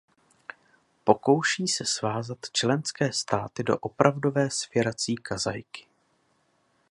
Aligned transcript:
Pokouší 1.03 1.67
se 1.67 1.85
svázat 1.85 2.37
členské 2.53 3.13
státy 3.13 3.63
do 3.63 3.77
opravdové 3.77 4.49
svěrací 4.49 5.15
kazajky. 5.15 5.85